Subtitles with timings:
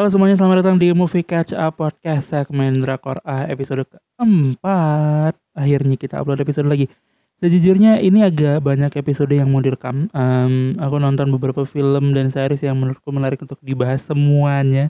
[0.00, 5.36] Halo semuanya, selamat datang di Movie Catch Up Podcast segmen Drakor A episode keempat.
[5.52, 6.88] Akhirnya kita upload episode lagi.
[7.44, 10.08] Sejujurnya ini agak banyak episode yang mau direkam.
[10.16, 14.88] Um, aku nonton beberapa film dan series yang menurutku menarik untuk dibahas semuanya.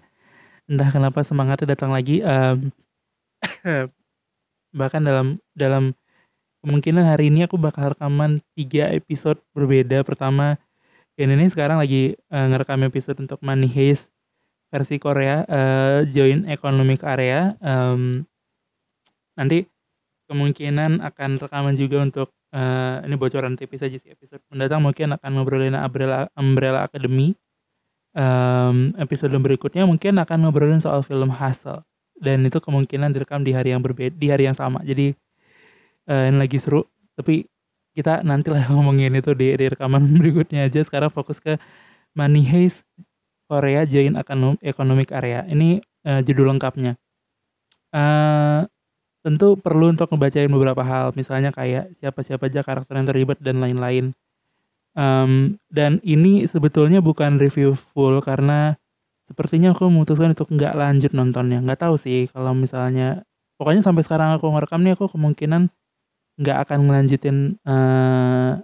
[0.70, 2.22] Entah kenapa semangatnya datang lagi.
[2.22, 2.70] Um,
[4.78, 5.90] bahkan dalam dalam
[6.62, 10.06] kemungkinan hari ini aku bakal rekaman tiga episode berbeda.
[10.06, 10.54] Pertama,
[11.18, 14.14] ini sekarang lagi uh, ngerekam episode untuk Money Heist
[14.70, 18.22] versi Korea uh, join economic area um,
[19.34, 19.66] nanti
[20.30, 25.30] kemungkinan akan rekaman juga untuk uh, ini bocoran tipis saja sih episode mendatang mungkin akan
[25.34, 27.34] ngobrolin Umbrella Umbrella Academy.
[28.10, 31.82] Um, episode berikutnya mungkin akan ngobrolin soal film Hustle.
[32.20, 34.82] Dan itu kemungkinan direkam di hari yang berbeda di hari yang sama.
[34.86, 35.14] Jadi
[36.10, 36.86] uh, ini lagi seru.
[37.18, 37.46] Tapi
[37.94, 40.82] kita nanti lah ngomongin itu di, di rekaman berikutnya aja.
[40.82, 41.58] Sekarang fokus ke
[42.14, 42.82] Money Heist
[43.50, 44.14] Korea Joint
[44.62, 45.42] Economic Area.
[45.42, 46.94] Ini uh, judul lengkapnya.
[47.90, 48.70] Uh,
[49.26, 54.14] tentu perlu untuk ngebacain beberapa hal, misalnya kayak siapa-siapa aja karakter yang terlibat dan lain-lain.
[54.94, 58.78] Um, dan ini sebetulnya bukan review full karena
[59.26, 61.58] sepertinya aku memutuskan untuk nggak lanjut nontonnya.
[61.58, 63.26] Nggak tahu sih kalau misalnya,
[63.58, 65.70] pokoknya sampai sekarang aku ngerekam nih aku kemungkinan
[66.40, 67.36] nggak akan ngelanjutin
[67.66, 68.62] uh,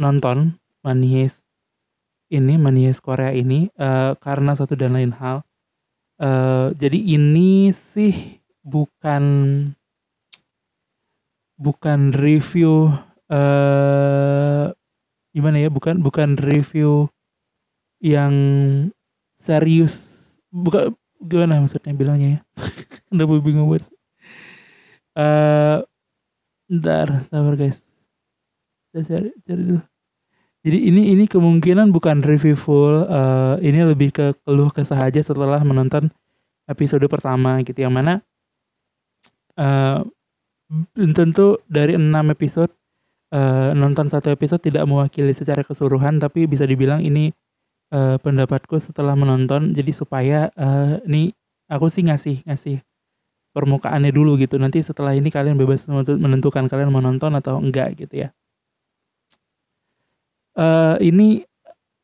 [0.00, 1.30] nonton Money
[2.30, 5.46] ini Manies Korea ini uh, karena satu dan lain hal.
[6.16, 9.24] Uh, jadi ini sih bukan
[11.60, 12.90] bukan review
[13.30, 14.72] uh,
[15.36, 17.06] gimana ya bukan bukan review
[18.02, 18.34] yang
[19.38, 20.16] serius.
[20.50, 22.40] Bukan gimana maksudnya bilangnya ya?
[23.12, 23.86] Udah bingung banget.
[25.16, 25.86] Uh,
[26.66, 27.80] ntar sabar guys.
[28.90, 29.95] Saya cari cari dulu
[30.66, 35.62] jadi ini ini kemungkinan bukan review full, uh, ini lebih ke keluh kesah aja setelah
[35.62, 36.10] menonton
[36.66, 37.86] episode pertama gitu.
[37.86, 38.12] Yang mana
[39.54, 40.02] uh,
[40.98, 42.74] tentu dari enam episode
[43.30, 47.30] uh, nonton satu episode tidak mewakili secara keseluruhan tapi bisa dibilang ini
[47.94, 49.70] uh, pendapatku setelah menonton.
[49.70, 51.30] Jadi supaya uh, ini
[51.70, 52.82] aku sih ngasih ngasih
[53.54, 54.58] permukaannya dulu gitu.
[54.58, 58.34] Nanti setelah ini kalian bebas menentukan kalian mau nonton atau enggak gitu ya
[60.56, 61.44] uh, ini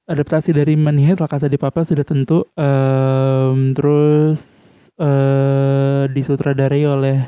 [0.06, 2.44] adaptasi dari Manihes La de Papel sudah tentu.
[2.54, 4.40] Um, terus
[5.00, 7.18] uh, disutradarai oleh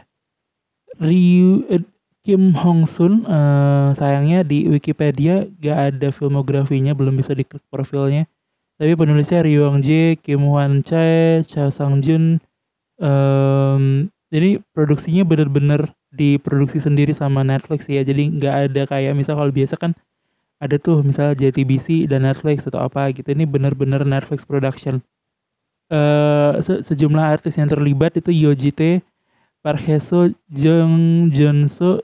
[1.00, 1.82] Ryu uh,
[2.24, 3.24] Kim Hong Sun.
[3.26, 8.28] Uh, sayangnya di Wikipedia gak ada filmografinya belum bisa diklik profilnya.
[8.76, 12.42] Tapi penulisnya Ryu Wang Jae, Kim Hwan Chae, Cha Sang Jun
[12.98, 18.02] um, jadi produksinya bener-bener diproduksi sendiri sama Netflix ya.
[18.02, 19.94] Jadi nggak ada kayak misal kalau biasa kan
[20.62, 25.03] ada tuh misalnya JTBC dan Netflix atau apa gitu ini benar-benar Netflix production
[25.92, 28.31] uh, se sejumlah artis yang terlibat itu
[28.72, 29.03] T,
[29.60, 32.00] Park Hae-soo, Jung Jun-soo,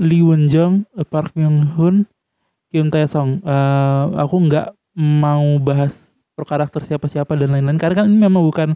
[0.00, 2.06] Lee Won-jung, Park Myung-hun,
[2.70, 3.42] Kim Tae-song.
[3.42, 8.70] Uh, aku nggak mau bahas per karakter siapa-siapa dan lain-lain karena kan ini memang bukan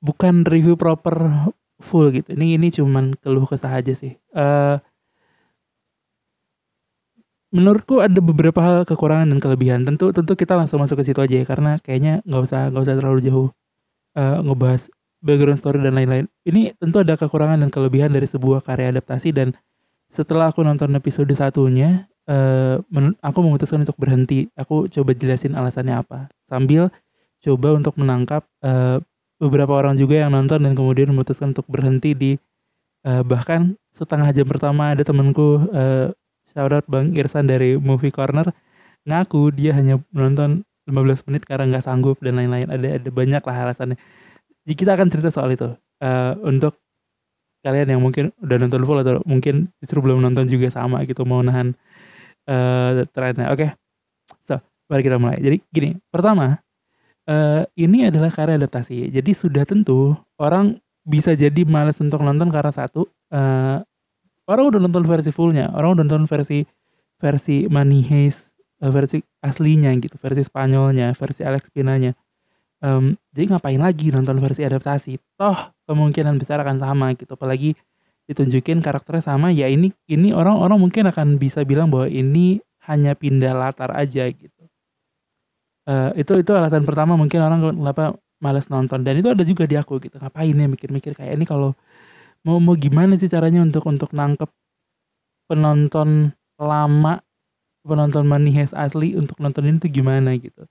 [0.00, 1.48] bukan review proper
[1.82, 2.34] full gitu.
[2.34, 4.18] Ini ini cuman keluh kesah aja sih.
[4.34, 4.78] Uh,
[7.48, 9.80] menurutku ada beberapa hal kekurangan dan kelebihan.
[9.88, 12.94] Tentu tentu kita langsung masuk ke situ aja ya karena kayaknya nggak usah nggak usah
[12.96, 13.48] terlalu jauh
[14.16, 14.92] uh, ngebahas
[15.24, 16.26] background story dan lain-lain.
[16.44, 19.56] Ini tentu ada kekurangan dan kelebihan dari sebuah karya adaptasi dan
[20.08, 22.80] setelah aku nonton episode satunya, uh,
[23.20, 24.48] aku memutuskan untuk berhenti.
[24.56, 26.92] Aku coba jelasin alasannya apa sambil
[27.38, 28.98] coba untuk menangkap uh,
[29.38, 32.30] beberapa orang juga yang nonton dan kemudian memutuskan untuk berhenti di
[33.06, 36.10] uh, bahkan setengah jam pertama ada temanku uh,
[36.52, 38.48] shoutout Bang Irsan dari Movie Corner.
[39.08, 42.68] Ngaku dia hanya menonton 15 menit karena nggak sanggup dan lain-lain.
[42.68, 43.96] Ada ada banyak lah alasannya.
[44.64, 45.72] Jadi kita akan cerita soal itu.
[45.98, 46.78] Uh, untuk
[47.66, 51.42] kalian yang mungkin udah nonton full atau mungkin justru belum nonton juga sama gitu mau
[51.42, 51.74] nahan
[52.46, 53.58] uh, trennya oke.
[53.58, 53.70] Okay?
[54.46, 55.38] so mari kita mulai.
[55.40, 56.56] Jadi gini pertama
[57.28, 59.12] uh, ini adalah karya adaptasi.
[59.12, 63.80] Jadi sudah tentu orang bisa jadi males untuk nonton karena satu uh,
[64.48, 65.70] orang udah nonton versi fullnya.
[65.76, 66.64] Orang udah nonton versi
[67.20, 72.16] versi Money uh, versi aslinya gitu versi Spanyolnya versi Alex Pinanya.
[72.78, 75.18] Um, jadi ngapain lagi nonton versi adaptasi?
[75.36, 77.34] Toh kemungkinan besar akan sama gitu.
[77.34, 77.74] Apalagi
[78.28, 83.52] ditunjukin karakternya sama ya ini ini orang-orang mungkin akan bisa bilang bahwa ini hanya pindah
[83.52, 84.64] latar aja gitu.
[85.88, 89.02] Uh, itu itu alasan pertama mungkin orang kenapa males nonton.
[89.02, 90.16] Dan itu ada juga di aku gitu.
[90.20, 91.74] Ngapain ya mikir-mikir kayak ini kalau
[92.46, 94.50] mau mau gimana sih caranya untuk untuk nangkep
[95.48, 97.22] penonton lama
[97.86, 100.66] penonton Money asli untuk nonton ini tuh gimana gitu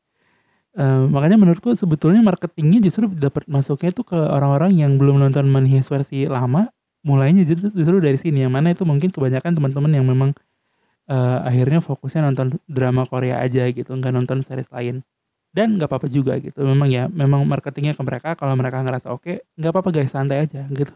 [0.78, 5.82] Uh, makanya menurutku sebetulnya marketingnya justru dapat masuknya itu ke orang-orang yang belum nonton Money
[5.82, 6.70] versi lama,
[7.02, 10.38] mulainya justru justru dari sini, yang mana itu mungkin kebanyakan teman-teman yang memang,
[11.10, 15.02] uh, akhirnya fokusnya nonton drama Korea aja gitu, nggak nonton series lain.
[15.56, 19.42] Dan nggak apa-apa juga gitu, memang ya memang marketingnya ke mereka, kalau mereka ngerasa oke,
[19.58, 20.94] nggak apa-apa guys, santai aja gitu.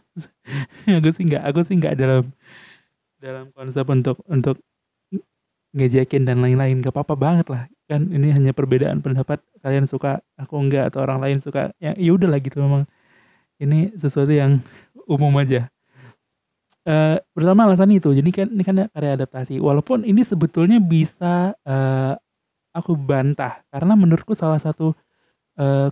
[1.02, 2.30] Aku sih nggak aku sih nggak dalam
[3.18, 4.60] dalam konsep untuk untuk
[5.72, 7.64] ngejekin dan lain-lain, nggak apa-apa banget lah.
[7.88, 9.40] Kan ini hanya perbedaan pendapat.
[9.64, 12.84] Kalian suka aku enggak atau orang lain suka ya ya udah lah gitu memang.
[13.62, 14.60] Ini sesuatu yang
[15.14, 15.72] umum aja.
[16.82, 18.10] Uh, pertama alasan itu.
[18.10, 19.62] Jadi kan ini kan karya adaptasi.
[19.62, 22.18] Walaupun ini sebetulnya bisa uh,
[22.72, 23.64] aku bantah.
[23.72, 24.96] Karena menurutku salah satu
[25.60, 25.90] uh,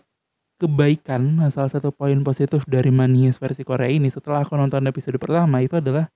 [0.60, 5.64] kebaikan salah satu poin positif dari Manies versi Korea ini setelah aku nonton episode pertama
[5.64, 6.12] itu adalah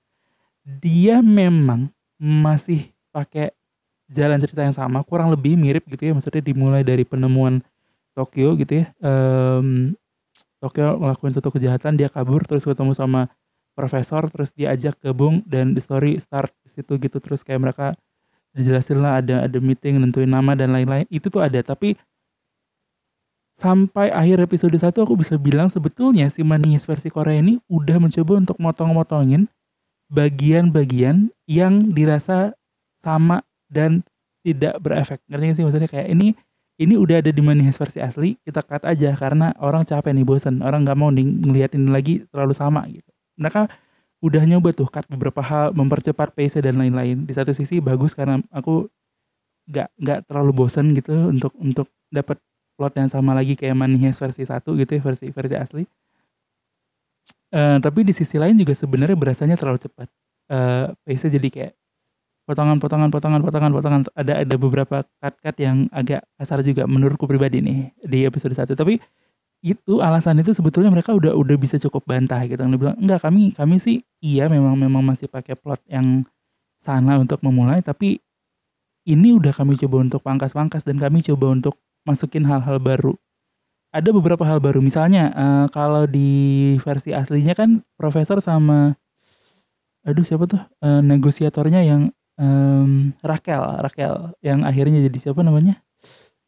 [0.83, 1.88] dia memang
[2.19, 3.56] masih pakai
[4.12, 7.63] jalan cerita yang sama kurang lebih mirip gitu ya maksudnya dimulai dari penemuan
[8.12, 9.95] Tokyo gitu ya um,
[10.60, 13.31] Tokyo ngelakuin satu kejahatan dia kabur terus ketemu sama
[13.80, 17.88] profesor terus dia ajak gabung dan the story start di situ gitu terus kayak mereka
[18.53, 21.97] dijelasin lah ada ada meeting nentuin nama dan lain-lain itu tuh ada tapi
[23.57, 28.33] sampai akhir episode 1 aku bisa bilang sebetulnya si Manis versi Korea ini udah mencoba
[28.41, 29.45] untuk motong-motongin
[30.09, 32.53] bagian-bagian yang dirasa
[33.01, 34.05] sama dan
[34.45, 35.19] tidak berefek.
[35.29, 36.38] Ngerti gak sih maksudnya kayak ini
[36.81, 40.65] ini udah ada di Money versi asli, kita cut aja karena orang capek nih bosan,
[40.65, 43.05] orang nggak mau nih ngeliat ini lagi terlalu sama gitu.
[43.38, 43.69] Mereka
[44.23, 47.27] udah nyoba tuh cut beberapa hal, mempercepat pace dan lain-lain.
[47.27, 48.87] Di satu sisi bagus karena aku
[49.67, 52.39] nggak nggak terlalu bosan gitu untuk untuk dapat
[52.79, 55.83] plot yang sama lagi kayak Money versi satu gitu ya versi versi asli.
[57.53, 60.07] Uh, tapi di sisi lain juga sebenarnya berasanya terlalu cepat.
[60.47, 61.73] Uh, pace jadi kayak
[62.43, 68.27] potongan-potongan potongan-potongan potongan ada ada beberapa cut-cut yang agak kasar juga menurutku pribadi nih di
[68.27, 68.99] episode satu tapi
[69.63, 72.60] itu alasan itu sebetulnya mereka udah udah bisa cukup bantah gitu.
[72.60, 76.27] Dia bilang enggak kami kami sih iya memang memang masih pakai plot yang
[76.83, 78.19] sana untuk memulai tapi
[79.07, 83.15] ini udah kami coba untuk pangkas-pangkas dan kami coba untuk masukin hal-hal baru.
[83.95, 84.83] Ada beberapa hal baru.
[84.83, 89.00] Misalnya uh, kalau di versi aslinya kan profesor sama
[90.04, 90.60] aduh siapa tuh?
[90.83, 95.80] Uh, negosiatornya yang um, Rakel Rakel yang akhirnya jadi siapa namanya?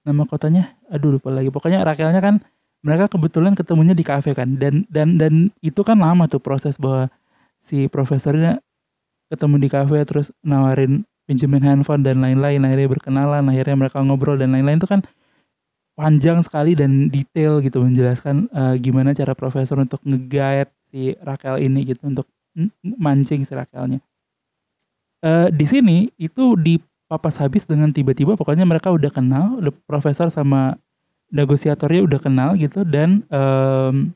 [0.04, 0.76] Nama kotanya?
[0.92, 1.48] Aduh lupa lagi.
[1.48, 2.44] Pokoknya Rakelnya kan
[2.86, 4.62] mereka kebetulan ketemunya di kafe kan.
[4.62, 7.10] Dan dan dan itu kan lama tuh proses bahwa
[7.58, 8.62] si profesornya
[9.34, 12.62] ketemu di kafe terus nawarin pinjemin handphone dan lain-lain.
[12.62, 14.78] Akhirnya berkenalan akhirnya mereka ngobrol dan lain-lain.
[14.78, 15.02] Itu kan
[15.98, 21.88] panjang sekali dan detail gitu menjelaskan uh, gimana cara profesor untuk nge si Rakel ini
[21.88, 22.28] gitu untuk
[22.84, 24.04] mancing si Rakelnya
[25.26, 26.78] uh, di sini itu di
[27.10, 30.78] papas habis dengan tiba-tiba pokoknya mereka udah kenal, profesor sama
[31.36, 34.16] negosiatornya udah kenal gitu dan um,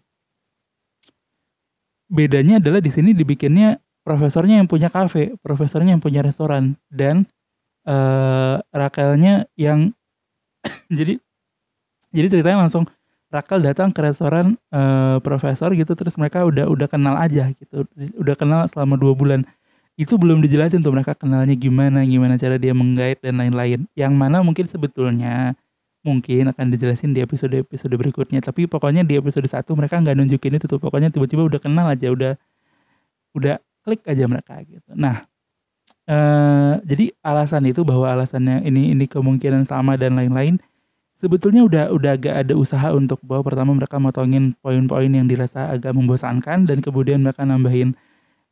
[2.07, 3.77] bedanya adalah di sini dibikinnya
[4.07, 7.27] profesornya yang punya kafe, profesornya yang punya restoran dan
[7.85, 9.91] uh, Rakelnya yang
[10.97, 11.19] jadi
[12.15, 12.87] jadi ceritanya langsung
[13.29, 17.85] Rakel datang ke restoran uh, profesor gitu terus mereka udah udah kenal aja gitu
[18.17, 19.45] udah kenal selama dua bulan
[19.99, 23.83] itu belum dijelasin tuh mereka kenalnya gimana, gimana cara dia menggait dan lain-lain.
[23.99, 25.59] Yang mana mungkin sebetulnya
[26.09, 28.41] mungkin akan dijelasin di episode-episode berikutnya.
[28.41, 30.81] Tapi pokoknya di episode satu mereka nggak nunjukin itu tuh.
[30.81, 32.33] Pokoknya tiba-tiba udah kenal aja, udah
[33.37, 34.89] udah klik aja mereka gitu.
[34.97, 35.29] Nah,
[36.09, 40.57] eh, jadi alasan itu bahwa alasannya ini ini kemungkinan sama dan lain-lain
[41.19, 45.91] sebetulnya udah udah agak ada usaha untuk bahwa pertama mereka motongin poin-poin yang dirasa agak
[45.91, 47.93] membosankan dan kemudian mereka nambahin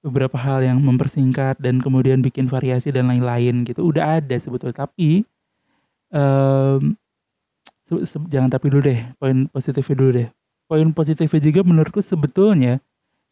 [0.03, 5.23] beberapa hal yang mempersingkat dan kemudian bikin variasi dan lain-lain gitu udah ada sebetulnya tapi
[8.27, 10.27] jangan tapi dulu deh poin positifnya dulu deh
[10.67, 12.83] poin positifnya juga menurutku sebetulnya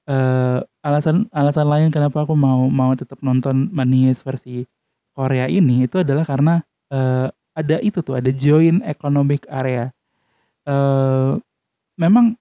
[0.07, 4.63] uh, alasan alasan lain kenapa aku mau mau tetap nonton Manies versi
[5.11, 9.91] Korea ini itu adalah karena uh, ada itu tuh ada joint economic area
[10.67, 11.35] uh,
[11.99, 12.39] memang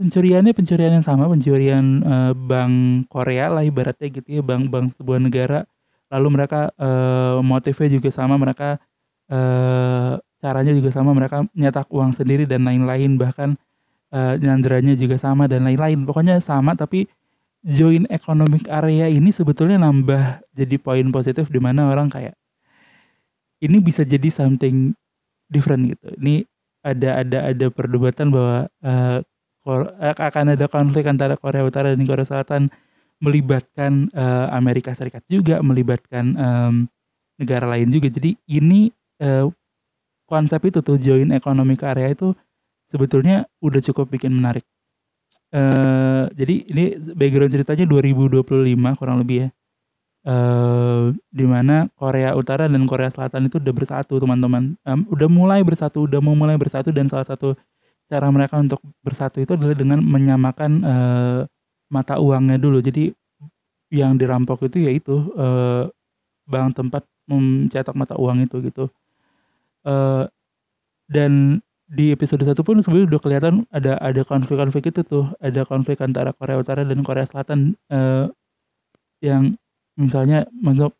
[0.00, 5.68] Pencuriannya pencurian yang sama, pencurian, uh, bank Korea lah ibaratnya gitu ya, bank-bank sebuah negara.
[6.08, 8.80] Lalu mereka, uh, motifnya juga sama, mereka,
[9.28, 13.60] uh, caranya juga sama, mereka nyetak uang sendiri dan lain-lain, bahkan,
[14.10, 16.08] uh, nyandranya juga sama dan lain-lain.
[16.08, 17.06] Pokoknya sama tapi
[17.60, 22.32] join economic area ini sebetulnya nambah jadi poin positif di mana orang kayak,
[23.60, 24.96] ini bisa jadi something
[25.52, 26.08] different gitu.
[26.16, 26.48] Ini
[26.80, 29.20] ada ada ada perdebatan bahwa, uh,
[30.00, 32.72] akan ada konflik antara Korea Utara dan Korea Selatan
[33.20, 36.74] melibatkan uh, Amerika Serikat juga, melibatkan um,
[37.36, 38.08] negara lain juga.
[38.08, 38.88] Jadi ini
[39.20, 39.52] uh,
[40.30, 42.30] konsep itu tuh join economic area itu
[42.86, 44.62] sebetulnya udah cukup bikin menarik.
[45.50, 46.84] Uh, jadi ini
[47.18, 48.46] background ceritanya 2025
[48.98, 49.48] kurang lebih ya.
[50.20, 54.78] Uh, di mana Korea Utara dan Korea Selatan itu udah bersatu teman-teman.
[54.86, 57.58] Um, udah mulai bersatu, udah mau mulai bersatu dan salah satu
[58.10, 61.40] cara mereka untuk bersatu itu adalah dengan menyamakan uh,
[61.90, 62.78] mata uangnya dulu.
[62.78, 63.10] Jadi
[63.90, 65.90] yang dirampok itu yaitu uh,
[66.46, 68.86] bank tempat mencetak mata uang itu gitu.
[69.86, 70.28] Uh,
[71.10, 75.98] dan di episode satu pun sebenarnya udah kelihatan ada ada konflik-konflik itu tuh, ada konflik
[75.98, 78.30] antara Korea Utara dan Korea Selatan uh,
[79.20, 79.58] yang
[79.98, 80.94] misalnya masuk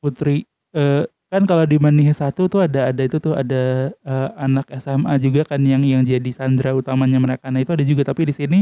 [0.00, 4.66] putri uh, kan kalau di Manihe satu tuh ada ada itu tuh ada uh, anak
[4.82, 7.46] SMA juga kan yang yang jadi sandra utamanya mereka.
[7.54, 8.58] Nah itu ada juga tapi di sini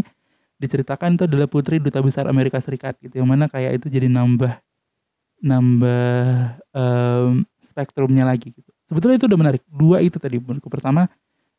[0.60, 4.60] diceritakan itu adalah putri duta besar Amerika Serikat gitu yang mana kayak itu jadi nambah
[5.40, 8.72] nambah um, spektrumnya lagi gitu.
[8.88, 9.62] Sebetulnya itu udah menarik.
[9.68, 10.72] Dua itu tadi menurutku.
[10.72, 11.12] Pertama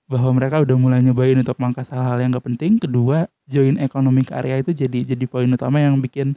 [0.09, 2.81] bahwa mereka udah mulai nyobain untuk mangkas hal-hal yang gak penting.
[2.81, 6.33] Kedua, join economic area itu jadi jadi poin utama yang bikin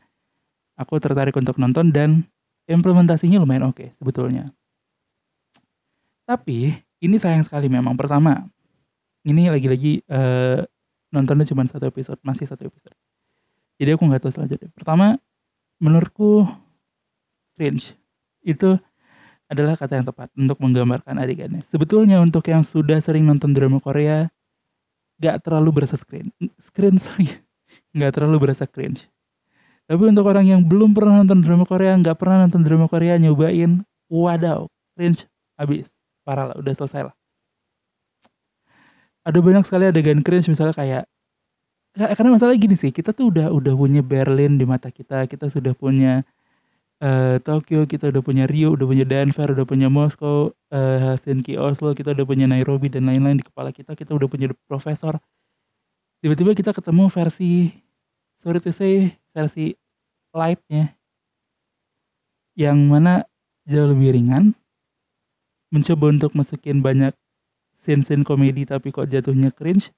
[0.76, 2.28] aku tertarik untuk nonton dan
[2.68, 4.52] implementasinya lumayan oke okay, sebetulnya.
[6.28, 7.96] Tapi ini sayang sekali memang.
[7.96, 8.44] Pertama,
[9.24, 10.60] ini lagi-lagi uh,
[11.08, 12.94] nontonnya cuma satu episode, masih satu episode.
[13.80, 14.68] Jadi aku nggak tahu selanjutnya.
[14.76, 15.16] Pertama,
[15.80, 16.46] menurutku
[17.56, 17.96] cringe
[18.44, 18.76] itu
[19.52, 21.60] adalah kata yang tepat untuk menggambarkan adegannya.
[21.60, 24.32] Sebetulnya untuk yang sudah sering nonton drama Korea,
[25.20, 27.28] nggak terlalu berasa screen, screen sorry,
[27.96, 29.12] nggak terlalu berasa cringe.
[29.84, 33.84] Tapi untuk orang yang belum pernah nonton drama Korea, nggak pernah nonton drama Korea, nyobain,
[34.08, 34.64] wadaw,
[34.96, 35.28] cringe,
[35.60, 35.92] habis,
[36.24, 37.14] parah lah, udah selesai lah.
[39.22, 41.04] Ada banyak sekali adegan cringe misalnya kayak
[41.92, 45.76] karena masalah gini sih kita tuh udah udah punya Berlin di mata kita kita sudah
[45.76, 46.24] punya
[47.02, 51.92] uh, Tokyo kita udah punya Rio udah punya Denver udah punya Moskow uh, Helsinki Oslo
[51.92, 55.18] kita udah punya Nairobi dan lain-lain di kepala kita kita udah punya profesor.
[56.22, 57.74] Tiba-tiba kita ketemu versi
[58.38, 59.74] sorry to say versi
[60.30, 60.94] lightnya
[62.54, 63.26] yang mana
[63.66, 64.54] jauh lebih ringan
[65.74, 67.16] mencoba untuk masukin banyak
[67.74, 69.90] scene-scene komedi tapi kok jatuhnya cringe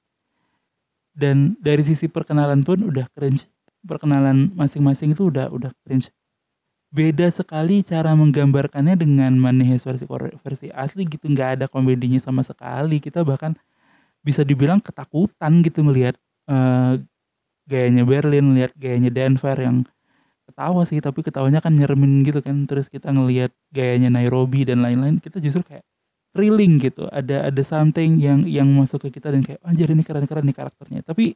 [1.12, 3.46] dan dari sisi perkenalan pun udah cringe.
[3.84, 6.08] Perkenalan masing-masing itu udah udah cringe
[6.94, 10.06] beda sekali cara menggambarkannya dengan Manehes versi
[10.38, 11.26] versi asli gitu.
[11.26, 13.02] Nggak ada komedinya sama sekali.
[13.02, 13.58] Kita bahkan
[14.22, 16.14] bisa dibilang ketakutan gitu melihat
[16.46, 16.94] uh,
[17.66, 19.82] gayanya Berlin lihat gayanya Denver yang
[20.46, 21.02] ketawa sih.
[21.02, 22.62] Tapi ketawanya kan nyeremin gitu kan.
[22.70, 25.18] Terus kita ngelihat gayanya Nairobi dan lain-lain.
[25.18, 25.82] Kita justru kayak
[26.30, 27.10] thrilling gitu.
[27.10, 30.54] Ada ada something yang yang masuk ke kita dan kayak anjir ini keren keren nih
[30.54, 31.02] karakternya.
[31.02, 31.34] Tapi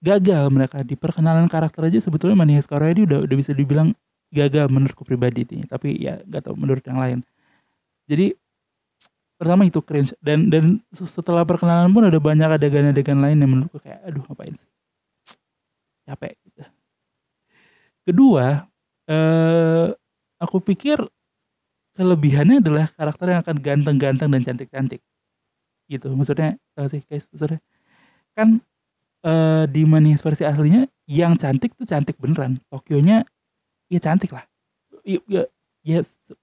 [0.00, 0.80] gagal mereka.
[0.80, 3.92] Di perkenalan karakter aja sebetulnya Manias Korea ini udah udah bisa dibilang
[4.34, 7.18] gagal menurutku pribadi nih tapi ya gak tau menurut yang lain.
[8.10, 8.34] Jadi
[9.38, 14.02] pertama itu cringe dan dan setelah perkenalan pun ada banyak adegan-adegan lain yang menurutku kayak
[14.02, 14.70] aduh ngapain sih?
[16.04, 16.62] Capek gitu.
[18.04, 18.66] Kedua
[19.08, 19.88] eh
[20.42, 20.98] aku pikir
[21.94, 25.00] kelebihannya adalah karakter yang akan ganteng-ganteng dan cantik-cantik.
[25.86, 27.62] Gitu maksudnya uh, sih guys maksudnya.
[28.34, 28.60] Kan
[29.24, 32.60] uh, di Money versi aslinya yang cantik tuh cantik beneran.
[32.68, 33.24] Tokyo-nya
[33.88, 34.44] ya cantik lah.
[35.04, 35.42] Ya, ya,
[35.84, 35.98] ya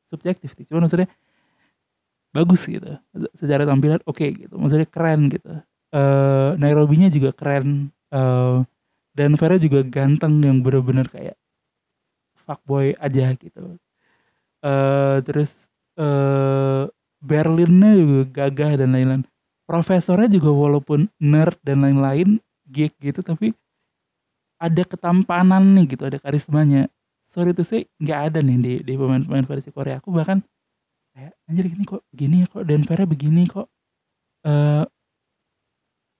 [0.09, 0.65] subjektif sih.
[0.67, 1.09] Cuma maksudnya
[2.31, 2.97] bagus gitu.
[3.35, 4.55] Secara tampilan oke okay, gitu.
[4.57, 5.61] Maksudnya keren gitu.
[5.91, 7.91] Uh, Nairobi-nya juga keren.
[8.11, 8.63] Uh,
[9.11, 11.35] dan Vera juga ganteng yang bener-bener kayak
[12.47, 13.75] fuckboy aja gitu.
[14.61, 15.67] Uh, terus
[15.99, 16.87] uh,
[17.21, 19.23] Berlinnya juga gagah dan lain-lain.
[19.69, 23.51] Profesornya juga walaupun nerd dan lain-lain geek gitu tapi
[24.57, 26.87] ada ketampanan nih gitu ada karismanya
[27.31, 30.03] sorry tuh sih nggak ada nih di di pemain-pemain versi Korea.
[30.03, 30.43] Aku bahkan
[31.15, 33.67] kayak anjir ini kok begini ya kok Denver begini kok
[34.47, 34.83] uh,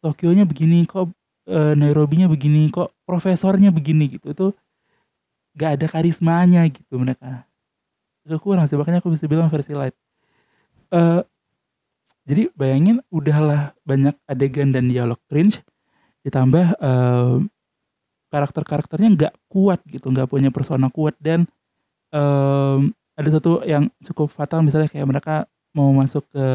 [0.01, 1.13] Tokyo-nya begini kok
[1.51, 4.33] uh, Nairobi-nya begini kok profesornya begini gitu.
[4.33, 4.47] Itu
[5.53, 7.45] gak ada karismanya gitu mereka.
[8.25, 9.93] Agak kurang sih makanya aku bisa bilang versi light.
[10.89, 11.21] Uh,
[12.25, 15.59] jadi bayangin udahlah banyak adegan dan dialog cringe
[16.21, 17.41] ditambah uh,
[18.29, 21.19] karakter-karakternya nggak kuat gitu nggak punya persona kuat.
[21.19, 21.43] Dan
[22.15, 25.35] um, ada satu yang cukup fatal misalnya kayak mereka
[25.75, 26.47] mau masuk ke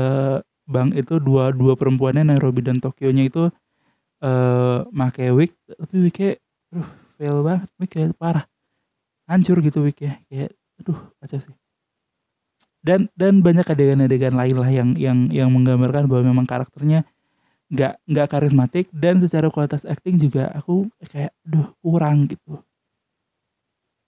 [0.67, 3.53] bank itu dua dua perempuannya Nairobi dan Tokyo nya itu
[4.25, 6.31] uh, make wig tapi wignya
[6.73, 8.45] aduh fail banget wignya parah.
[9.29, 11.55] Hancur gitu wignya kayak aduh kacau sih.
[12.87, 17.03] Dan dan banyak adegan-adegan lain lah yang yang yang menggambarkan bahwa memang karakternya
[17.71, 18.87] nggak nggak karismatik.
[18.95, 22.63] Dan secara kualitas acting juga aku kayak aduh kurang gitu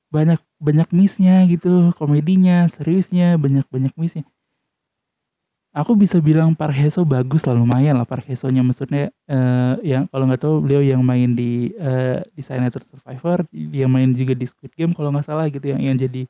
[0.08, 4.24] banyak banyak missnya gitu komedinya seriusnya banyak banyak missnya.
[5.76, 10.24] Aku bisa bilang Park Hae-soo bagus lah lumayan lah Park Hae-soo-nya maksudnya uh, yang kalau
[10.24, 14.96] nggak tahu beliau yang main di uh, Designator Survivor dia main juga di Squid Game
[14.96, 16.24] kalau nggak salah gitu yang yang jadi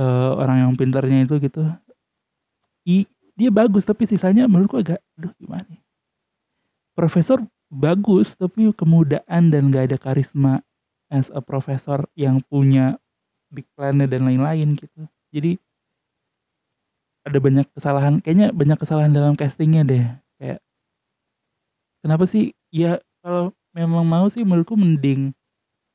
[0.00, 1.68] uh, orang yang pintarnya itu gitu.
[2.88, 5.80] I, dia bagus tapi sisanya menurutku agak aduh gimana ya?
[6.96, 10.60] Profesor bagus tapi kemudaan dan gak ada karisma
[11.08, 13.00] as a profesor yang punya
[13.52, 15.04] big plan dan lain-lain gitu.
[15.30, 15.60] Jadi
[17.22, 20.04] ada banyak kesalahan kayaknya banyak kesalahan dalam castingnya deh.
[20.40, 20.60] Kayak
[22.02, 22.56] kenapa sih?
[22.72, 25.30] Ya kalau memang mau sih menurutku mending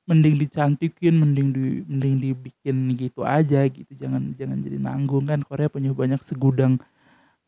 [0.07, 3.91] mending dicantikin mending di mending dibikin gitu aja gitu.
[3.91, 5.43] Jangan jangan jadi nanggung kan.
[5.43, 6.79] Korea punya banyak segudang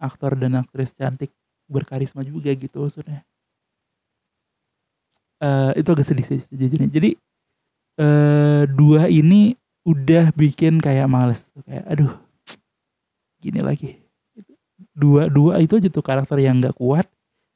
[0.01, 1.31] aktor dan aktris cantik
[1.69, 3.23] berkarisma juga gitu maksudnya.
[5.39, 6.43] Uh, itu agak sedih sih
[6.91, 7.15] jadi
[7.99, 11.47] uh, dua ini udah bikin kayak males.
[11.63, 12.13] Kayak aduh
[13.39, 13.99] gini lagi.
[14.95, 17.07] Dua dua itu aja tuh karakter yang nggak kuat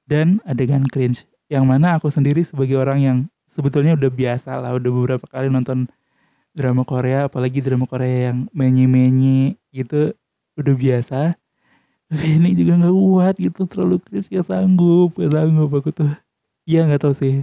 [0.08, 1.28] dan adegan cringe.
[1.52, 3.18] Yang mana aku sendiri sebagai orang yang
[3.52, 5.86] sebetulnya udah biasa lah udah beberapa kali nonton
[6.56, 10.16] drama Korea apalagi drama Korea yang menye-menye gitu
[10.56, 11.20] udah biasa.
[12.14, 16.12] Ini juga nggak kuat gitu terlalu cringe ya sanggup gak sanggup aku tuh.
[16.64, 17.36] Iya nggak tahu sih.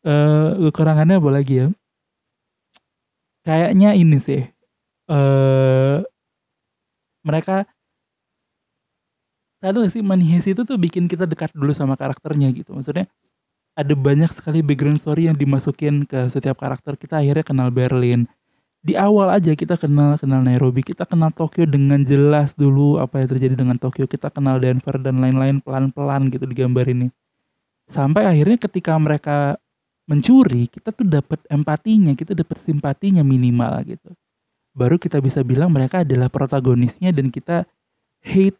[0.00, 1.66] Uh, kekurangannya apa lagi ya
[3.50, 4.46] kayaknya ini sih
[5.10, 5.98] uh,
[7.26, 7.66] mereka
[9.58, 12.72] tahu sih Manihes itu tuh bikin kita dekat dulu sama karakternya gitu.
[12.72, 13.04] Maksudnya
[13.76, 18.24] ada banyak sekali background story yang dimasukin ke setiap karakter kita akhirnya kenal Berlin.
[18.80, 23.28] Di awal aja kita kenal kenal Nairobi kita kenal Tokyo dengan jelas dulu apa yang
[23.28, 24.08] terjadi dengan Tokyo.
[24.08, 27.12] Kita kenal Denver dan lain-lain pelan-pelan gitu di gambar ini
[27.90, 29.58] sampai akhirnya ketika mereka
[30.10, 34.10] mencuri kita tuh dapat empatinya kita dapat simpatinya minimal gitu
[34.74, 37.66] baru kita bisa bilang mereka adalah protagonisnya dan kita
[38.22, 38.58] hate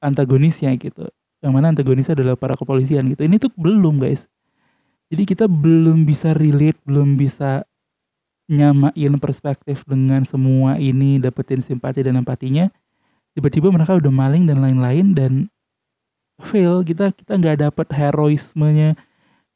[0.00, 1.06] antagonisnya gitu.
[1.38, 3.22] Yang mana antagonisnya adalah para kepolisian gitu.
[3.26, 4.26] Ini tuh belum guys.
[5.08, 7.64] Jadi kita belum bisa relate, belum bisa
[8.48, 12.68] nyamain perspektif dengan semua ini, dapetin simpati dan empatinya.
[13.36, 15.32] Tiba-tiba mereka udah maling dan lain-lain dan
[16.42, 16.82] fail.
[16.82, 18.98] Kita kita nggak dapet heroismenya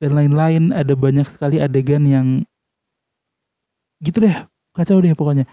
[0.02, 0.74] dan lain-lain.
[0.74, 2.42] Ada banyak sekali adegan yang
[4.02, 4.34] gitu deh
[4.74, 5.46] kacau deh pokoknya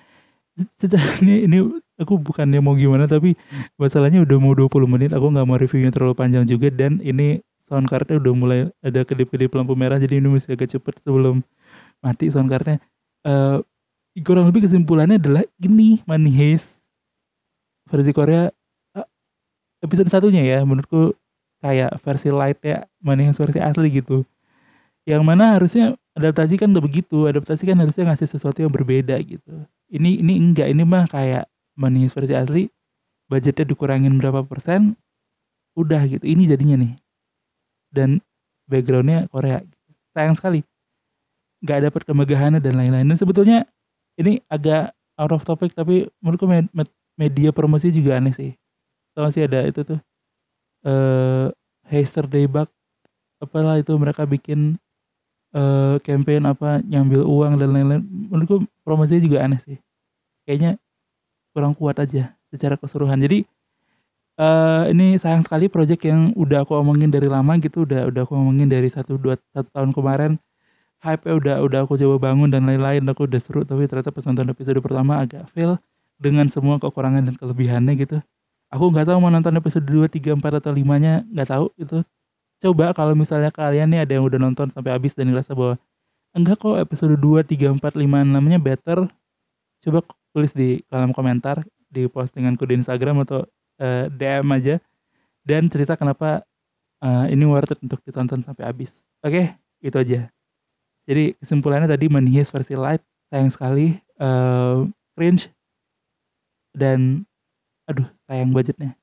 [1.23, 1.57] ini ini
[2.01, 3.37] aku bukannya mau gimana tapi
[3.79, 7.87] masalahnya udah mau 20 menit aku nggak mau reviewnya terlalu panjang juga dan ini sound
[7.87, 11.45] cardnya udah mulai ada kedip-kedip lampu merah jadi ini mesti agak cepet sebelum
[12.01, 12.81] mati sound cardnya
[13.23, 13.61] uh,
[14.25, 16.81] kurang lebih kesimpulannya adalah gini Money Heist
[17.87, 18.49] versi Korea
[18.97, 19.07] uh,
[19.85, 21.15] episode satunya ya menurutku
[21.61, 24.25] kayak versi light ya Money Heist versi asli gitu
[25.09, 29.65] yang mana harusnya adaptasi kan udah begitu adaptasi kan harusnya ngasih sesuatu yang berbeda gitu.
[29.89, 32.69] Ini ini enggak ini mah kayak manis versi asli
[33.25, 34.93] budgetnya dikurangin berapa persen
[35.73, 36.25] udah gitu.
[36.25, 36.93] Ini jadinya nih.
[37.89, 38.21] Dan
[38.69, 39.65] backgroundnya Korea.
[40.13, 40.61] Sayang sekali.
[41.65, 43.09] Nggak dapat kemegahannya dan lain-lain.
[43.09, 43.65] Dan sebetulnya
[44.21, 46.45] ini agak out of topic tapi menurutku
[47.17, 48.51] media promosi juga aneh sih.
[49.17, 49.99] Tau sih ada itu tuh
[50.85, 51.47] eh uh,
[51.89, 52.69] Heister Daybug
[53.41, 54.79] apalah itu mereka bikin
[55.53, 58.03] uh, campaign apa nyambil uang dan lain-lain.
[58.05, 59.77] Menurutku promosinya juga aneh sih.
[60.45, 60.77] Kayaknya
[61.53, 63.21] kurang kuat aja secara keseluruhan.
[63.21, 63.45] Jadi
[64.41, 68.33] uh, ini sayang sekali project yang udah aku omongin dari lama gitu udah udah aku
[68.37, 70.31] omongin dari satu dua satu tahun kemarin.
[70.99, 74.51] Hype udah udah aku coba bangun dan lain-lain aku udah seru tapi ternyata pas nonton
[74.51, 75.79] episode pertama agak fail
[76.19, 78.17] dengan semua kekurangan dan kelebihannya gitu.
[78.69, 82.03] Aku nggak tahu mau nonton episode 2, 3, 4 atau 5 nya nggak tahu itu
[82.59, 85.79] coba kalau misalnya kalian nih ada yang udah nonton sampai habis dan ngerasa bahwa
[86.35, 89.07] enggak kok episode 2, 3, 4, 5, 6 nya better
[89.79, 89.99] coba
[90.35, 93.43] tulis di kolom komentar di postinganku di Instagram atau
[93.81, 94.75] uh, eh, DM aja.
[95.41, 96.45] Dan cerita kenapa
[97.01, 99.01] uh, ini worth it untuk ditonton sampai habis.
[99.25, 99.45] Oke okay?
[99.81, 100.19] itu aja.
[101.09, 103.01] Jadi kesimpulannya tadi Manihis versi light
[103.33, 104.85] sayang sekali uh,
[105.17, 105.49] cringe
[106.77, 107.25] dan
[107.89, 108.93] aduh sayang budgetnya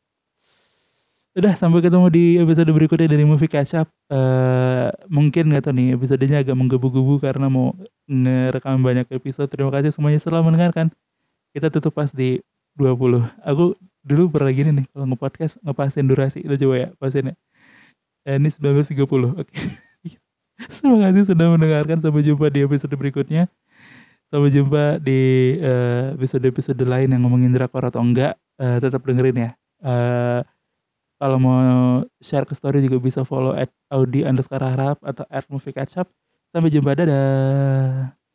[1.37, 3.92] udah sampai ketemu di episode berikutnya dari Movie Catch Up.
[4.09, 7.77] Uh, mungkin nggak tahu nih episodenya agak menggebu-gebu karena mau
[8.09, 9.53] ngerekam banyak episode.
[9.53, 10.88] Terima kasih semuanya setelah mendengarkan.
[11.53, 12.40] Kita tutup pas di
[12.81, 13.20] 20.
[13.44, 16.40] Aku dulu pernah gini nih kalau nge-podcast ngepasin durasi.
[16.40, 17.37] Kita coba ya pasinnya.
[18.25, 18.96] Eh, ini 19.30.
[18.96, 19.44] Oke.
[19.44, 19.68] Okay.
[20.81, 22.01] Terima kasih sudah mendengarkan.
[22.01, 23.53] Sampai jumpa di episode berikutnya.
[24.33, 28.40] Sampai jumpa di uh, episode-episode lain yang ngomongin drakor atau enggak.
[28.57, 29.51] Uh, tetap dengerin ya.
[29.85, 30.40] Uh,
[31.16, 35.72] kalau mau share ke story juga bisa follow at audi underscore harap atau at movie
[35.72, 36.09] catch up.
[36.52, 38.26] Sampai jumpa, dadah.